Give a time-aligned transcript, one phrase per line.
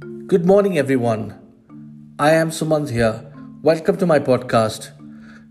[0.00, 1.34] Good morning, everyone.
[2.18, 3.30] I am Sumant here.
[3.60, 4.92] Welcome to my podcast.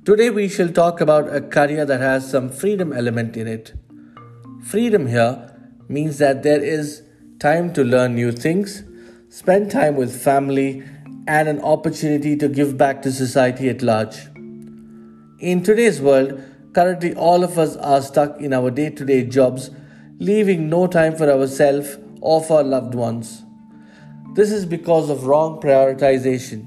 [0.06, 3.74] Today, we shall talk about a career that has some freedom element in it.
[4.64, 5.56] Freedom here
[5.88, 7.04] means that there is
[7.40, 8.84] time to learn new things,
[9.30, 10.84] spend time with family,
[11.28, 14.18] and an opportunity to give back to society at large.
[15.40, 19.70] In today's world, currently all of us are stuck in our day to day jobs,
[20.18, 23.44] leaving no time for ourselves or for our loved ones.
[24.40, 26.66] This is because of wrong prioritization.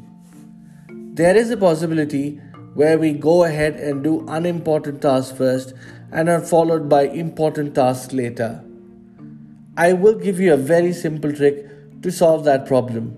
[1.14, 2.38] There is a possibility
[2.74, 5.72] where we go ahead and do unimportant tasks first
[6.10, 8.62] and are followed by important tasks later.
[9.78, 13.16] I will give you a very simple trick to solve that problem.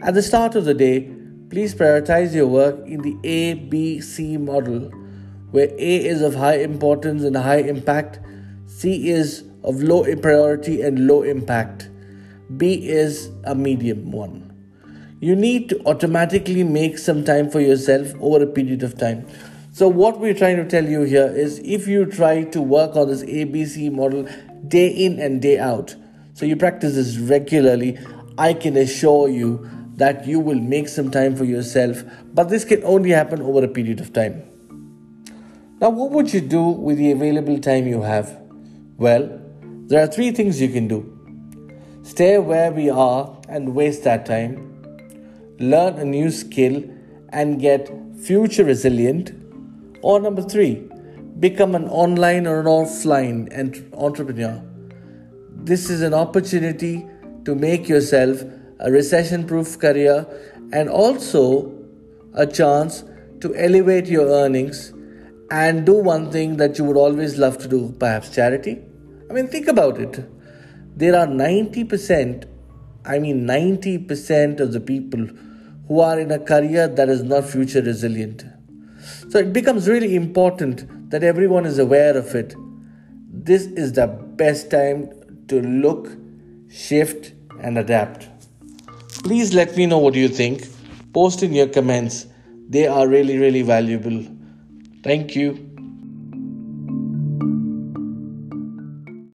[0.00, 1.12] At the start of the day,
[1.50, 4.90] please prioritize your work in the A B C model,
[5.50, 8.20] where A is of high importance and high impact,
[8.68, 11.89] C is of low priority and low impact,
[12.56, 14.46] B is a medium one.
[15.20, 19.26] You need to automatically make some time for yourself over a period of time.
[19.72, 23.08] So, what we're trying to tell you here is if you try to work on
[23.08, 24.26] this ABC model
[24.66, 25.94] day in and day out,
[26.34, 27.98] so you practice this regularly,
[28.36, 32.82] I can assure you that you will make some time for yourself, but this can
[32.82, 34.42] only happen over a period of time.
[35.80, 38.40] Now, what would you do with the available time you have?
[38.96, 39.40] Well,
[39.86, 41.19] there are three things you can do
[42.02, 44.66] stay where we are and waste that time,
[45.58, 46.82] learn a new skill
[47.30, 47.90] and get
[48.22, 49.32] future resilient,
[50.02, 50.88] or number three,
[51.38, 53.48] become an online or an offline
[53.94, 54.62] entrepreneur.
[55.54, 57.06] This is an opportunity
[57.44, 58.42] to make yourself
[58.80, 60.26] a recession proof career,
[60.72, 61.72] and also
[62.34, 63.04] a chance
[63.40, 64.92] to elevate your earnings
[65.50, 68.78] and do one thing that you would always love to do, perhaps charity.
[69.28, 70.24] I mean, think about it.
[70.96, 72.44] There are 90%,
[73.04, 75.26] I mean, 90% of the people
[75.88, 78.44] who are in a career that is not future resilient.
[79.30, 82.54] So it becomes really important that everyone is aware of it.
[83.32, 85.10] This is the best time
[85.48, 86.08] to look,
[86.70, 88.28] shift, and adapt.
[89.24, 90.66] Please let me know what you think.
[91.12, 92.26] Post in your comments.
[92.68, 94.24] They are really, really valuable.
[95.02, 95.66] Thank you.